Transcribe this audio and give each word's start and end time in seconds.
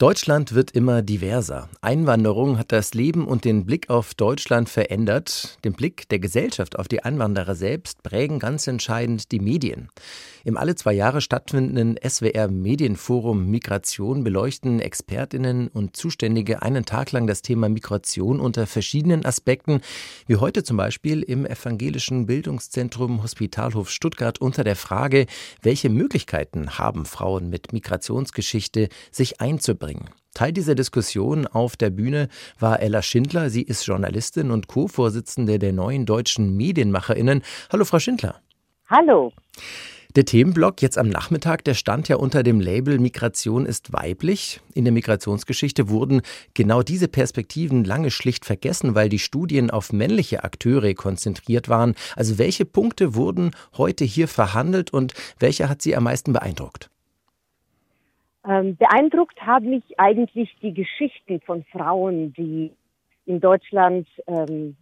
Deutschland 0.00 0.54
wird 0.54 0.70
immer 0.70 1.02
diverser. 1.02 1.68
Einwanderung 1.82 2.56
hat 2.56 2.72
das 2.72 2.94
Leben 2.94 3.28
und 3.28 3.44
den 3.44 3.66
Blick 3.66 3.90
auf 3.90 4.14
Deutschland 4.14 4.70
verändert. 4.70 5.58
Den 5.62 5.74
Blick 5.74 6.08
der 6.08 6.18
Gesellschaft 6.18 6.78
auf 6.78 6.88
die 6.88 7.04
Einwanderer 7.04 7.54
selbst 7.54 8.02
prägen 8.02 8.38
ganz 8.38 8.66
entscheidend 8.66 9.30
die 9.30 9.40
Medien. 9.40 9.90
Im 10.42 10.56
alle 10.56 10.74
zwei 10.74 10.94
Jahre 10.94 11.20
stattfindenden 11.20 11.96
SWR 12.02 12.48
Medienforum 12.48 13.50
Migration 13.50 14.24
beleuchten 14.24 14.80
Expertinnen 14.80 15.68
und 15.68 15.96
Zuständige 15.96 16.62
einen 16.62 16.86
Tag 16.86 17.12
lang 17.12 17.26
das 17.26 17.42
Thema 17.42 17.68
Migration 17.68 18.40
unter 18.40 18.66
verschiedenen 18.66 19.26
Aspekten, 19.26 19.82
wie 20.26 20.36
heute 20.36 20.62
zum 20.62 20.78
Beispiel 20.78 21.22
im 21.22 21.44
evangelischen 21.44 22.24
Bildungszentrum 22.24 23.22
Hospitalhof 23.22 23.90
Stuttgart 23.90 24.40
unter 24.40 24.64
der 24.64 24.76
Frage, 24.76 25.26
welche 25.60 25.90
Möglichkeiten 25.90 26.78
haben 26.78 27.04
Frauen 27.04 27.50
mit 27.50 27.74
Migrationsgeschichte, 27.74 28.88
sich 29.12 29.42
einzubringen. 29.42 29.89
Teil 30.34 30.52
dieser 30.52 30.74
Diskussion 30.74 31.46
auf 31.46 31.76
der 31.76 31.90
Bühne 31.90 32.28
war 32.58 32.80
Ella 32.80 33.02
Schindler. 33.02 33.50
Sie 33.50 33.62
ist 33.62 33.84
Journalistin 33.86 34.50
und 34.50 34.68
Co-Vorsitzende 34.68 35.58
der 35.58 35.72
neuen 35.72 36.06
deutschen 36.06 36.56
Medienmacherinnen. 36.56 37.42
Hallo, 37.72 37.84
Frau 37.84 37.98
Schindler. 37.98 38.40
Hallo. 38.88 39.32
Der 40.16 40.24
Themenblock 40.24 40.82
jetzt 40.82 40.98
am 40.98 41.08
Nachmittag, 41.08 41.62
der 41.62 41.74
stand 41.74 42.08
ja 42.08 42.16
unter 42.16 42.42
dem 42.42 42.58
Label 42.58 42.98
Migration 42.98 43.64
ist 43.64 43.92
weiblich. 43.92 44.60
In 44.74 44.84
der 44.84 44.92
Migrationsgeschichte 44.92 45.88
wurden 45.88 46.22
genau 46.52 46.82
diese 46.82 47.06
Perspektiven 47.06 47.84
lange 47.84 48.10
schlicht 48.10 48.44
vergessen, 48.44 48.96
weil 48.96 49.08
die 49.08 49.20
Studien 49.20 49.70
auf 49.70 49.92
männliche 49.92 50.42
Akteure 50.42 50.94
konzentriert 50.94 51.68
waren. 51.68 51.94
Also 52.16 52.38
welche 52.38 52.64
Punkte 52.64 53.14
wurden 53.14 53.52
heute 53.76 54.04
hier 54.04 54.26
verhandelt 54.26 54.92
und 54.92 55.14
welche 55.38 55.68
hat 55.68 55.80
Sie 55.80 55.94
am 55.94 56.04
meisten 56.04 56.32
beeindruckt? 56.32 56.90
Ähm, 58.46 58.76
beeindruckt 58.76 59.40
haben 59.42 59.70
mich 59.70 59.98
eigentlich 59.98 60.56
die 60.62 60.72
Geschichten 60.72 61.40
von 61.42 61.64
Frauen, 61.64 62.32
die 62.32 62.72
in 63.26 63.40
Deutschland 63.40 64.08
ähm, 64.26 64.76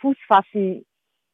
Fuß 0.00 0.16
fassen 0.26 0.84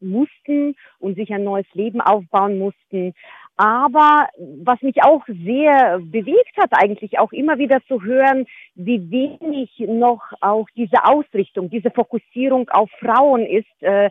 mussten 0.00 0.76
und 1.00 1.16
sich 1.16 1.32
ein 1.32 1.44
neues 1.44 1.66
Leben 1.74 2.00
aufbauen 2.00 2.58
mussten. 2.58 3.14
Aber 3.56 4.28
was 4.62 4.80
mich 4.82 5.02
auch 5.02 5.24
sehr 5.26 5.98
bewegt 5.98 6.56
hat, 6.58 6.70
eigentlich 6.72 7.18
auch 7.18 7.32
immer 7.32 7.58
wieder 7.58 7.80
zu 7.88 8.02
hören, 8.02 8.46
wie 8.76 9.10
wenig 9.10 9.70
noch 9.80 10.22
auch 10.40 10.68
diese 10.76 11.04
Ausrichtung, 11.04 11.68
diese 11.68 11.90
Fokussierung 11.90 12.68
auf 12.68 12.88
Frauen 13.00 13.44
ist, 13.44 13.82
äh, 13.82 14.10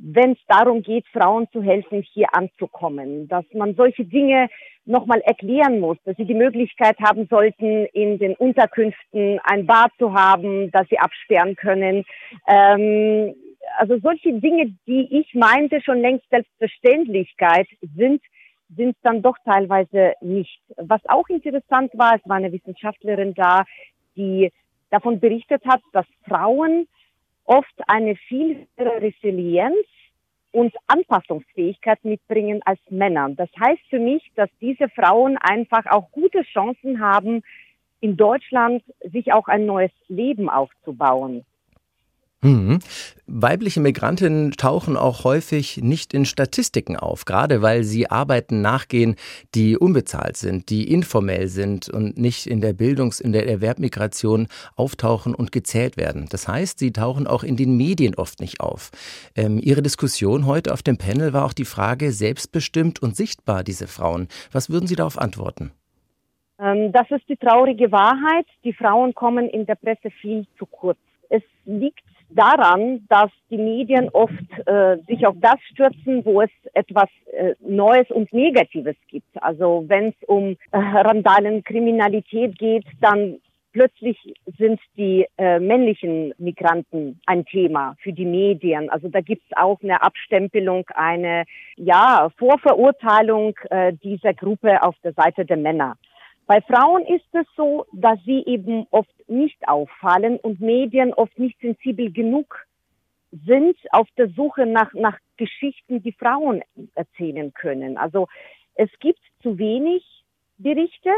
wenn 0.00 0.32
es 0.32 0.38
darum 0.46 0.82
geht, 0.82 1.06
Frauen 1.08 1.48
zu 1.52 1.62
helfen, 1.62 2.02
hier 2.02 2.28
anzukommen. 2.32 3.28
Dass 3.28 3.44
man 3.52 3.74
solche 3.74 4.04
Dinge 4.04 4.48
nochmal 4.84 5.20
erklären 5.20 5.80
muss, 5.80 5.98
dass 6.04 6.16
sie 6.16 6.24
die 6.24 6.34
Möglichkeit 6.34 6.98
haben 7.00 7.26
sollten, 7.28 7.86
in 7.92 8.18
den 8.18 8.34
Unterkünften 8.34 9.38
ein 9.44 9.66
Bad 9.66 9.90
zu 9.98 10.14
haben, 10.14 10.70
dass 10.70 10.88
sie 10.88 10.98
absperren 10.98 11.56
können. 11.56 12.04
Ähm, 12.46 13.34
also 13.76 13.98
solche 13.98 14.32
Dinge, 14.32 14.74
die 14.86 15.08
ich 15.20 15.34
meinte 15.34 15.80
schon 15.82 16.00
längst 16.00 16.28
Selbstverständlichkeit 16.30 17.68
sind, 17.96 18.22
sind 18.76 18.96
dann 19.02 19.22
doch 19.22 19.36
teilweise 19.44 20.14
nicht. 20.20 20.60
Was 20.76 21.00
auch 21.06 21.28
interessant 21.28 21.90
war, 21.94 22.16
es 22.16 22.28
war 22.28 22.36
eine 22.36 22.52
Wissenschaftlerin 22.52 23.34
da, 23.34 23.64
die 24.16 24.50
davon 24.90 25.20
berichtet 25.20 25.62
hat, 25.66 25.80
dass 25.92 26.06
Frauen 26.26 26.86
oft 27.48 27.74
eine 27.88 28.14
viel 28.14 28.66
höhere 28.76 29.02
Resilienz 29.02 29.86
und 30.52 30.74
Anpassungsfähigkeit 30.86 32.04
mitbringen 32.04 32.60
als 32.64 32.78
Männer. 32.90 33.30
Das 33.30 33.48
heißt 33.58 33.82
für 33.90 33.98
mich, 33.98 34.22
dass 34.36 34.50
diese 34.60 34.88
Frauen 34.90 35.36
einfach 35.38 35.86
auch 35.86 36.10
gute 36.12 36.42
Chancen 36.42 37.00
haben, 37.00 37.42
in 38.00 38.16
Deutschland 38.16 38.82
sich 39.00 39.32
auch 39.32 39.48
ein 39.48 39.66
neues 39.66 39.90
Leben 40.08 40.48
aufzubauen. 40.48 41.44
Mhm. 42.40 42.78
Weibliche 43.26 43.80
Migrantinnen 43.80 44.52
tauchen 44.52 44.96
auch 44.96 45.24
häufig 45.24 45.78
nicht 45.78 46.14
in 46.14 46.24
Statistiken 46.24 46.96
auf, 46.96 47.24
gerade 47.24 47.62
weil 47.62 47.82
sie 47.82 48.10
Arbeiten 48.10 48.62
nachgehen, 48.62 49.16
die 49.56 49.76
unbezahlt 49.76 50.36
sind, 50.36 50.70
die 50.70 50.90
informell 50.92 51.48
sind 51.48 51.88
und 51.88 52.16
nicht 52.16 52.46
in 52.46 52.60
der 52.60 52.74
Bildungs-, 52.74 53.20
in 53.20 53.32
der 53.32 53.48
Erwerbmigration 53.48 54.46
auftauchen 54.76 55.34
und 55.34 55.50
gezählt 55.50 55.96
werden. 55.96 56.26
Das 56.30 56.46
heißt, 56.46 56.78
sie 56.78 56.92
tauchen 56.92 57.26
auch 57.26 57.42
in 57.42 57.56
den 57.56 57.76
Medien 57.76 58.14
oft 58.14 58.40
nicht 58.40 58.60
auf. 58.60 58.92
Ähm, 59.34 59.58
ihre 59.60 59.82
Diskussion 59.82 60.46
heute 60.46 60.72
auf 60.72 60.84
dem 60.84 60.96
Panel 60.96 61.32
war 61.32 61.44
auch 61.44 61.52
die 61.52 61.64
Frage, 61.64 62.12
selbstbestimmt 62.12 63.02
und 63.02 63.16
sichtbar 63.16 63.64
diese 63.64 63.88
Frauen. 63.88 64.28
Was 64.52 64.70
würden 64.70 64.86
Sie 64.86 64.96
darauf 64.96 65.18
antworten? 65.18 65.72
Ähm, 66.60 66.92
das 66.92 67.10
ist 67.10 67.28
die 67.28 67.36
traurige 67.36 67.90
Wahrheit. 67.90 68.46
Die 68.62 68.72
Frauen 68.72 69.12
kommen 69.12 69.48
in 69.48 69.66
der 69.66 69.74
Presse 69.74 70.10
viel 70.20 70.46
zu 70.56 70.66
kurz. 70.66 70.98
Es 71.30 71.42
liegt 71.64 72.04
daran, 72.30 73.06
dass 73.08 73.30
die 73.50 73.58
Medien 73.58 74.08
oft 74.10 74.32
äh, 74.66 74.98
sich 75.06 75.26
auf 75.26 75.36
das 75.40 75.60
stürzen, 75.72 76.24
wo 76.24 76.42
es 76.42 76.50
etwas 76.74 77.08
äh, 77.32 77.54
Neues 77.60 78.10
und 78.10 78.32
Negatives 78.32 78.96
gibt. 79.08 79.42
Also 79.42 79.84
wenn 79.88 80.08
es 80.08 80.14
um 80.26 80.56
äh, 80.72 80.78
Randalen, 80.78 81.64
Kriminalität 81.64 82.58
geht, 82.58 82.84
dann 83.00 83.38
plötzlich 83.72 84.34
sind 84.58 84.80
die 84.96 85.26
äh, 85.36 85.58
männlichen 85.58 86.34
Migranten 86.38 87.20
ein 87.26 87.44
Thema 87.44 87.94
für 88.02 88.12
die 88.12 88.24
Medien. 88.24 88.90
Also 88.90 89.08
da 89.08 89.20
gibt 89.20 89.42
es 89.48 89.56
auch 89.56 89.80
eine 89.82 90.02
Abstempelung, 90.02 90.84
eine 90.94 91.44
ja 91.76 92.28
Vorverurteilung 92.38 93.54
äh, 93.70 93.92
dieser 93.92 94.34
Gruppe 94.34 94.82
auf 94.82 94.96
der 95.04 95.12
Seite 95.12 95.44
der 95.44 95.56
Männer. 95.56 95.96
Bei 96.48 96.62
Frauen 96.62 97.04
ist 97.04 97.26
es 97.32 97.46
so, 97.56 97.84
dass 97.92 98.18
sie 98.24 98.42
eben 98.46 98.86
oft 98.90 99.12
nicht 99.28 99.68
auffallen 99.68 100.38
und 100.38 100.62
Medien 100.62 101.12
oft 101.12 101.38
nicht 101.38 101.60
sensibel 101.60 102.10
genug 102.10 102.66
sind 103.46 103.76
auf 103.90 104.08
der 104.16 104.30
Suche 104.30 104.64
nach, 104.64 104.94
nach 104.94 105.18
Geschichten, 105.36 106.02
die 106.02 106.12
Frauen 106.12 106.62
erzählen 106.94 107.52
können. 107.52 107.98
Also 107.98 108.28
es 108.76 108.88
gibt 108.98 109.20
zu 109.42 109.58
wenig 109.58 110.02
Berichte, 110.56 111.10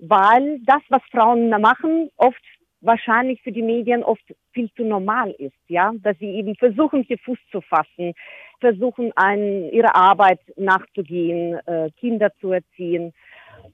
weil 0.00 0.58
das, 0.64 0.82
was 0.88 1.02
Frauen 1.12 1.48
machen, 1.48 2.10
oft 2.16 2.42
wahrscheinlich 2.80 3.40
für 3.42 3.52
die 3.52 3.62
Medien 3.62 4.02
oft 4.02 4.24
viel 4.50 4.68
zu 4.72 4.82
normal 4.82 5.30
ist, 5.38 5.54
ja, 5.68 5.92
dass 6.02 6.18
sie 6.18 6.34
eben 6.34 6.56
versuchen, 6.56 7.04
hier 7.04 7.18
Fuß 7.18 7.38
zu 7.52 7.60
fassen, 7.60 8.14
versuchen, 8.58 9.12
an 9.14 9.70
ihre 9.70 9.94
Arbeit 9.94 10.40
nachzugehen, 10.56 11.54
äh, 11.66 11.90
Kinder 12.00 12.32
zu 12.40 12.50
erziehen. 12.50 13.14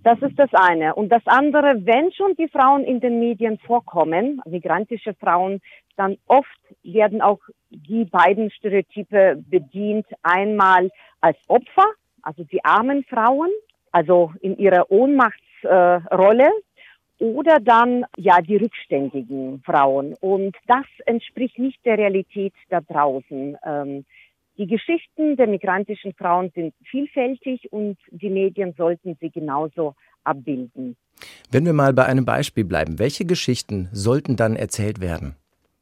Das 0.02 0.20
ist 0.22 0.38
das 0.38 0.50
eine. 0.52 0.94
Und 0.94 1.10
das 1.10 1.22
andere, 1.26 1.84
wenn 1.84 2.12
schon 2.12 2.34
die 2.36 2.48
Frauen 2.48 2.84
in 2.84 3.00
den 3.00 3.18
Medien 3.18 3.58
vorkommen, 3.58 4.40
migrantische 4.46 5.14
Frauen, 5.14 5.60
dann 5.96 6.16
oft 6.26 6.48
werden 6.82 7.20
auch 7.20 7.40
die 7.70 8.04
beiden 8.04 8.50
Stereotype 8.50 9.42
bedient. 9.50 10.06
Einmal 10.22 10.90
als 11.20 11.36
Opfer, 11.48 11.86
also 12.22 12.44
die 12.44 12.64
armen 12.64 13.04
Frauen, 13.04 13.50
also 13.90 14.32
in 14.40 14.56
ihrer 14.56 14.90
Ohnmachtsrolle, 14.90 16.50
oder 17.18 17.58
dann 17.58 18.06
ja 18.16 18.40
die 18.40 18.56
rückständigen 18.56 19.60
Frauen. 19.64 20.14
Und 20.20 20.56
das 20.68 20.86
entspricht 21.06 21.58
nicht 21.58 21.84
der 21.84 21.98
Realität 21.98 22.54
da 22.68 22.80
draußen. 22.80 23.58
Ähm, 23.64 24.04
die 24.58 24.66
Geschichten 24.66 25.36
der 25.36 25.46
migrantischen 25.46 26.12
Frauen 26.14 26.50
sind 26.54 26.74
vielfältig 26.90 27.72
und 27.72 27.96
die 28.10 28.28
Medien 28.28 28.74
sollten 28.76 29.16
sie 29.20 29.30
genauso 29.30 29.94
abbilden. 30.24 30.96
Wenn 31.50 31.64
wir 31.64 31.72
mal 31.72 31.92
bei 31.92 32.06
einem 32.06 32.24
Beispiel 32.24 32.64
bleiben, 32.64 32.98
welche 32.98 33.24
Geschichten 33.24 33.88
sollten 33.92 34.36
dann 34.36 34.56
erzählt 34.56 35.00
werden? 35.00 35.36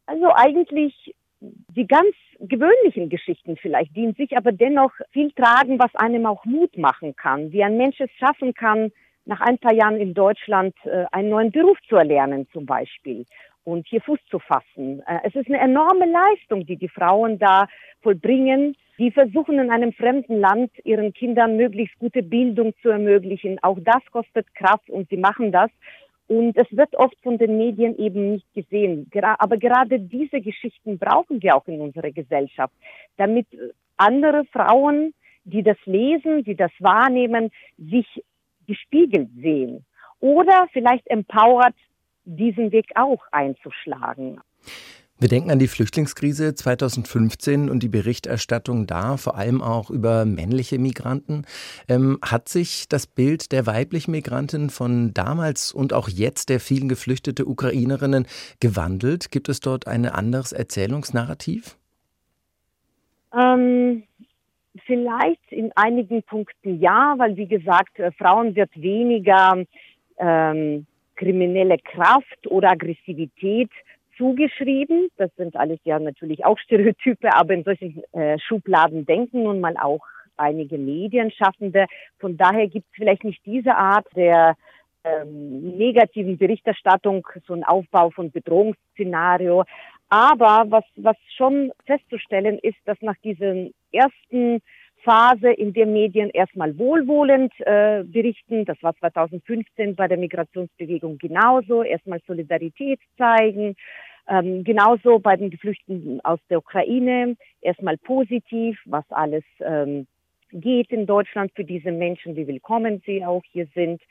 Also 0.07 0.27
eigentlich 0.35 1.15
die 1.41 1.87
ganz 1.87 2.15
gewöhnlichen 2.39 3.09
Geschichten 3.09 3.57
vielleicht, 3.57 3.97
die 3.97 4.05
in 4.05 4.15
sich 4.15 4.37
aber 4.37 4.53
dennoch 4.53 4.93
viel 5.11 5.33
tragen, 5.33 5.79
was 5.79 5.95
einem 5.95 6.27
auch 6.27 6.45
Mut 6.45 6.77
machen 6.77 7.17
kann, 7.17 7.53
wie 7.53 7.63
ein 7.63 7.77
Mensch 7.77 7.99
es 8.01 8.11
schaffen 8.19 8.55
kann, 8.55 8.93
nach 9.27 9.41
ein 9.41 9.59
paar 9.59 9.75
Jahren 9.75 9.97
in 9.99 10.15
Deutschland 10.15 10.75
äh, 10.85 11.05
einen 11.13 11.29
neuen 11.29 11.51
Beruf 11.51 11.79
zu 11.89 11.97
erlernen 11.97 12.49
zum 12.53 12.65
Beispiel 12.65 13.27
und 13.65 13.87
hier 13.89 14.01
Fuß 14.01 14.21
zu 14.31 14.39
fassen. 14.39 15.03
Äh, 15.07 15.19
es 15.25 15.35
ist 15.35 15.49
eine 15.49 15.59
enorme 15.59 16.07
Leistung, 16.07 16.65
die 16.65 16.77
die 16.77 16.89
Frauen 16.89 17.39
da 17.39 17.67
vollbringen. 18.01 18.77
Die 18.99 19.11
versuchen 19.11 19.59
in 19.59 19.71
einem 19.71 19.93
fremden 19.93 20.41
Land 20.41 20.71
ihren 20.85 21.13
Kindern 21.13 21.57
möglichst 21.57 21.99
gute 21.99 22.23
Bildung 22.23 22.73
zu 22.81 22.89
ermöglichen. 22.89 23.59
Auch 23.63 23.79
das 23.83 24.03
kostet 24.13 24.55
Kraft 24.55 24.89
und 24.89 25.09
sie 25.11 25.19
machen 25.19 25.53
das. 25.53 25.71
Und 26.29 26.57
es 26.57 26.67
wird 26.71 26.95
oft 26.97 27.17
von 27.23 27.39
den 27.39 27.59
Medien 27.59 27.99
eben 27.99 28.33
nicht 28.33 28.53
gesehen. 28.55 29.09
Aber 29.39 29.59
gerade 29.59 30.01
diese 30.01 30.41
Geschichten 30.41 30.99
brauchen 30.99 31.43
wir 31.43 31.55
auch 31.55 31.67
in 31.69 31.81
unserer 31.81 32.11
Gesellschaft, 32.11 32.75
damit 33.17 33.47
andere 33.97 34.45
Frauen, 34.47 35.15
die 35.45 35.63
das 35.63 35.77
lesen, 35.85 36.43
die 36.43 36.57
das 36.57 36.73
wahrnehmen, 36.81 37.51
sich 37.79 38.07
gespiegelt 38.67 39.29
sehen. 39.37 39.85
Oder 40.21 40.67
vielleicht 40.73 41.07
empowert 41.09 41.75
diesen 42.25 42.73
Weg 42.73 42.87
auch 42.95 43.23
einzuschlagen. 43.31 44.41
Wir 45.19 45.29
denken 45.29 45.51
an 45.51 45.59
die 45.59 45.69
Flüchtlingskrise 45.69 46.55
2015 46.55 47.71
und 47.71 47.83
die 47.83 47.89
Berichterstattung 47.89 48.87
da, 48.87 49.17
vor 49.17 49.37
allem 49.37 49.63
auch 49.63 49.89
über 49.89 50.27
männliche 50.27 50.79
Migranten. 50.79 51.47
Ähm, 51.89 52.19
hat 52.21 52.51
sich 52.51 52.87
das 52.87 53.07
Bild 53.07 53.51
der 53.51 53.65
weiblichen 53.65 54.11
Migrantin 54.11 54.69
von 54.69 55.15
damals 55.15 55.73
und 55.73 55.95
auch 55.95 56.11
jetzt 56.11 56.51
der 56.51 56.61
vielen 56.61 56.91
geflüchteten 56.91 57.47
Ukrainerinnen 57.47 58.27
gewandelt? 58.61 59.31
Gibt 59.31 59.49
es 59.49 59.61
dort 59.61 59.87
ein 59.87 60.05
anderes 60.05 60.53
Erzählungsnarrativ? 60.53 61.79
Ähm, 63.35 64.03
vielleicht 64.85 65.51
in 65.51 65.73
einigen 65.75 66.23
Punkten 66.23 66.81
ja, 66.81 67.15
weil 67.19 67.37
wie 67.37 67.47
gesagt, 67.47 67.99
äh, 67.99 68.13
Frauen 68.13 68.55
wird 68.55 68.71
weniger 68.75 69.65
ähm, 70.19 70.87
kriminelle 71.15 71.79
Kraft 71.79 72.47
oder 72.47 72.71
Aggressivität 72.71 73.71
zugeschrieben. 74.17 75.09
Das 75.17 75.31
sind 75.37 75.57
alles 75.57 75.79
ja 75.85 75.99
natürlich 75.99 76.45
auch 76.45 76.59
Stereotype, 76.65 77.33
aber 77.33 77.55
in 77.55 77.65
solchen 77.65 78.03
äh, 78.13 78.39
Schubladen 78.39 79.07
denken 79.07 79.43
nun 79.43 79.61
mal 79.61 79.77
auch 79.77 80.01
einige 80.37 80.79
Medienschaffende. 80.79 81.87
Von 82.19 82.37
daher 82.37 82.69
gibt 82.69 82.87
es 82.91 82.95
vielleicht 82.95 83.25
nicht 83.25 83.45
diese 83.47 83.75
Art 83.75 84.07
der 84.15 84.57
ähm, 85.05 85.77
negativen 85.77 86.37
Berichterstattung, 86.37 87.27
so 87.47 87.55
ein 87.55 87.65
Aufbau 87.65 88.11
von 88.11 88.31
Bedrohungsszenario. 88.31 89.65
Aber 90.09 90.67
was, 90.69 90.85
was 90.97 91.17
schon 91.37 91.73
festzustellen 91.85 92.59
ist, 92.61 92.79
dass 92.85 93.01
nach 93.01 93.17
diesen 93.25 93.75
ersten 93.97 94.61
Phase, 95.03 95.51
in 95.53 95.73
der 95.73 95.87
Medien 95.87 96.31
erstmal 96.31 96.77
wohlwollend 96.79 97.53
äh, 97.61 98.03
berichten. 98.05 98.65
Das 98.65 98.77
war 98.83 98.97
2015 98.97 99.95
bei 99.95 100.09
der 100.09 100.19
Migrationsbewegung 100.19 101.19
genauso. 101.19 101.83
Erstmal 101.83 102.21
Solidarität 102.27 103.01
zeigen. 103.17 103.77
Ähm, 104.29 104.65
genauso 104.65 105.21
bei 105.21 105.37
den 105.37 105.51
Geflüchteten 105.51 106.21
aus 106.25 106.41
der 106.51 106.59
Ukraine. 106.59 107.37
Erstmal 107.61 107.97
positiv, 107.99 108.79
was 108.85 109.05
alles 109.11 109.45
ähm, 109.61 110.09
geht 110.51 110.91
in 110.91 111.07
Deutschland 111.07 111.53
für 111.55 111.65
diese 111.65 111.93
Menschen, 111.93 112.35
wie 112.35 112.49
willkommen 112.49 113.01
sie 113.07 113.25
auch 113.25 113.43
hier 113.53 113.69
sind. 113.75 114.03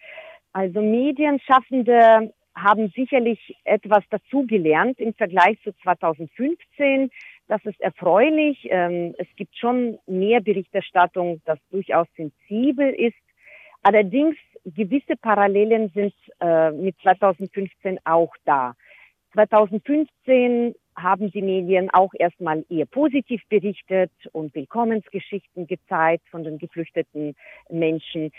Also 0.53 0.81
Medienschaffende 0.81 2.33
haben 2.55 2.91
sicherlich 2.95 3.55
etwas 3.63 4.03
dazugelernt 4.09 4.99
im 4.99 5.13
Vergleich 5.13 5.61
zu 5.63 5.73
2015. 5.83 7.11
Das 7.47 7.63
ist 7.65 7.79
erfreulich. 7.81 8.67
Ähm, 8.69 9.13
es 9.17 9.27
gibt 9.35 9.55
schon 9.57 9.99
mehr 10.07 10.41
Berichterstattung, 10.41 11.41
das 11.45 11.59
durchaus 11.69 12.07
sensibel 12.15 12.89
ist. 12.89 13.15
Allerdings 13.83 14.35
gewisse 14.65 15.15
Parallelen 15.15 15.89
sind 15.89 16.13
äh, 16.39 16.71
mit 16.71 16.95
2015 17.01 17.99
auch 18.03 18.33
da. 18.45 18.73
2015 19.33 20.73
haben 20.95 21.29
die 21.29 21.41
Medien 21.41 21.89
auch 21.91 22.13
erstmal 22.17 22.65
eher 22.69 22.85
positiv 22.85 23.41
berichtet 23.49 24.11
und 24.31 24.55
Willkommensgeschichten 24.55 25.67
gezeigt 25.67 26.27
von 26.29 26.43
den 26.43 26.57
geflüchteten 26.57 27.35
Menschen. 27.69 28.31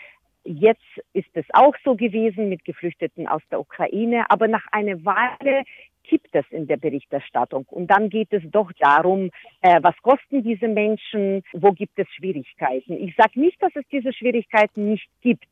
Jetzt 0.46 0.80
ist 1.12 1.28
es 1.34 1.44
auch 1.52 1.74
so 1.84 1.96
gewesen 1.96 2.48
mit 2.48 2.64
Geflüchteten 2.64 3.26
aus 3.26 3.42
der 3.50 3.60
Ukraine, 3.60 4.30
aber 4.30 4.46
nach 4.46 4.64
einer 4.70 5.04
Weile 5.04 5.64
kippt 6.04 6.32
es 6.32 6.44
in 6.50 6.68
der 6.68 6.76
Berichterstattung. 6.76 7.64
Und 7.68 7.88
dann 7.88 8.10
geht 8.10 8.32
es 8.32 8.42
doch 8.52 8.70
darum, 8.78 9.30
äh, 9.60 9.80
was 9.82 9.96
kosten 10.02 10.44
diese 10.44 10.68
Menschen, 10.68 11.42
wo 11.52 11.72
gibt 11.72 11.98
es 11.98 12.06
Schwierigkeiten. 12.16 12.92
Ich 12.92 13.14
sage 13.16 13.40
nicht, 13.40 13.60
dass 13.60 13.74
es 13.74 13.84
diese 13.90 14.12
Schwierigkeiten 14.12 14.88
nicht 14.88 15.08
gibt, 15.20 15.48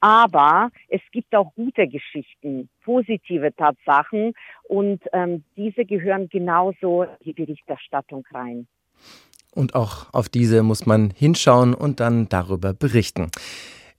aber 0.00 0.70
es 0.88 1.00
gibt 1.10 1.34
auch 1.34 1.54
gute 1.54 1.88
Geschichten, 1.88 2.68
positive 2.84 3.54
Tatsachen 3.56 4.34
und 4.64 5.02
ähm, 5.12 5.42
diese 5.56 5.86
gehören 5.86 6.28
genauso 6.28 7.04
in 7.04 7.08
die 7.24 7.32
Berichterstattung 7.32 8.24
rein. 8.30 8.68
Und 9.54 9.74
auch 9.74 10.12
auf 10.12 10.28
diese 10.28 10.62
muss 10.62 10.86
man 10.86 11.10
hinschauen 11.10 11.72
und 11.74 12.00
dann 12.00 12.28
darüber 12.28 12.74
berichten. 12.74 13.30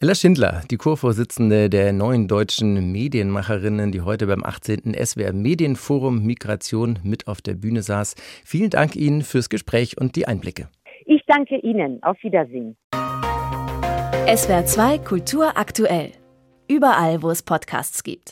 Ella 0.02 0.16
Schindler, 0.16 0.62
die 0.72 0.78
Co-Vorsitzende 0.78 1.70
der 1.70 1.92
neuen 1.92 2.30
deutschen 2.30 2.90
Medienmacherinnen, 2.94 3.92
die 3.92 4.00
heute 4.00 4.28
beim 4.28 4.46
18. 4.46 4.96
SWR 4.96 5.34
Medienforum 5.34 6.24
Migration 6.26 7.00
mit 7.04 7.28
auf 7.28 7.42
der 7.42 7.56
Bühne 7.56 7.82
saß. 7.82 8.16
Vielen 8.46 8.70
Dank 8.70 8.96
Ihnen 8.96 9.24
fürs 9.24 9.50
Gespräch 9.50 9.98
und 10.00 10.16
die 10.16 10.26
Einblicke. 10.26 10.70
Ich 11.06 11.22
danke 11.28 11.58
Ihnen. 11.58 12.02
Auf 12.02 12.16
Wiedersehen. 12.24 12.78
SWR 14.34 14.66
2 14.66 15.00
Kultur 15.00 15.58
aktuell. 15.58 16.14
Überall, 16.70 17.22
wo 17.22 17.30
es 17.30 17.44
Podcasts 17.44 18.02
gibt. 18.02 18.28